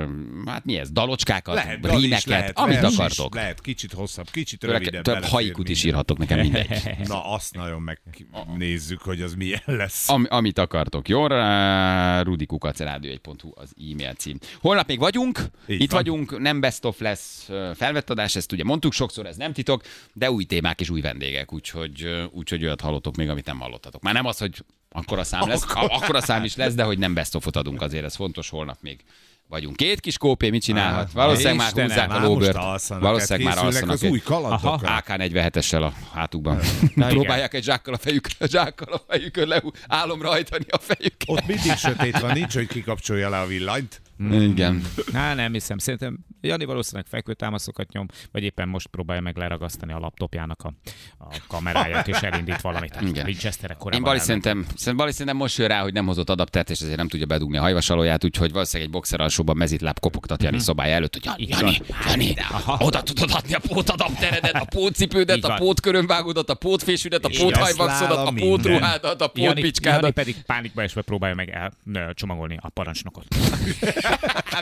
[0.47, 3.35] hát mi ez, dalocskákat, Lehet, rímeket, lehet, amit akartok.
[3.35, 5.03] Lehet, kicsit hosszabb, kicsit rövidebb.
[5.03, 6.69] Több haikut is írhatok nekem mindegy.
[7.07, 10.09] Na, azt nagyon megnézzük, hogy az milyen lesz.
[10.09, 11.27] Am, amit akartok, jó?
[11.27, 14.39] Rá- Rudi Kukac rádió1.hu az e-mail cím.
[14.61, 16.03] Holnap még vagyunk, Így itt van.
[16.03, 19.83] vagyunk, nem best of lesz ö, felvett adás, ezt ugye mondtuk sokszor, ez nem titok,
[20.13, 24.03] de új témák és új vendégek, úgyhogy, úgyhogy olyat hallotok még, amit nem hallottatok.
[24.03, 26.99] Már nem az, hogy akkor a szám lesz, akkor a szám is lesz, de hogy
[26.99, 29.05] nem best adunk azért, ez fontos, holnap még
[29.49, 29.77] vagyunk.
[29.77, 31.13] Két kis kópé mit csinálhat?
[31.13, 32.57] Valószínűleg már Istenem, húzzák a most lóbört.
[32.57, 33.95] alszanak, Valószínűleg hát már alszanak.
[33.95, 35.03] az új kalandokra.
[35.07, 36.57] AK-47-essel a hátukban.
[36.57, 36.63] Na
[36.95, 37.09] igen.
[37.09, 41.29] Próbálják egy zsákkal a fejük, zsákkal a fejükön le, álomra hajtani a fejüket.
[41.29, 44.01] Ott mindig sötét van, nincs, hogy kikapcsolja le a villanyt.
[44.31, 44.83] Igen.
[45.13, 45.79] Há, nem hiszem.
[45.79, 50.73] Szerintem Jani valószínűleg fekvőtámaszokat nyom, vagy éppen most próbálja meg leragasztani a laptopjának a,
[51.19, 52.97] a kameráját, és elindít valamit.
[53.01, 53.27] Igen.
[53.27, 54.43] Winchesterek Én korábban Bali elment.
[54.45, 57.57] szerintem, Bali szerintem most jön rá, hogy nem hozott adaptert, és ezért nem tudja bedugni
[57.57, 61.81] a hajvasalóját, úgyhogy valószínűleg egy boxer alsóban mezitláb kopogtat Jani szobája előtt, hogy Jani, Jani,
[62.07, 62.35] Jani,
[62.79, 65.57] oda tudod adni a pótadapteredet, a pótcipődet, a van.
[65.57, 70.13] pótkörömbágódat, a pótfésűdet, a póthajvaxodat, a pótruhádat, a Jani, Jani pótpicskádat.
[70.13, 71.73] pedig pánikba esve próbálja meg
[72.15, 73.27] csomagolni a parancsnokot.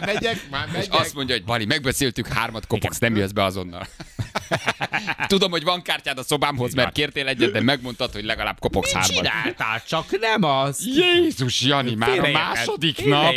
[0.05, 0.95] Megyek, már És megyek.
[0.95, 3.87] azt mondja, hogy Bali, megbeszéltük, hármat kopogsz, nem jössz be azonnal.
[5.27, 9.17] Tudom, hogy van kártyád a szobámhoz, mert kértél egyet, de megmondtad, hogy legalább kopogsz hármat.
[9.17, 10.87] Csináltál, csak nem az.
[10.87, 13.35] Jézus, Jani, már a második nap.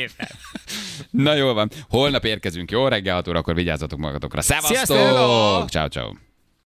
[1.09, 1.71] Na jól van.
[1.89, 2.87] Holnap érkezünk, jó?
[2.87, 4.41] Reggel 6 órakor vigyázzatok magatokra.
[4.41, 5.69] Szevasztok!
[5.69, 6.11] Ciao, ciao.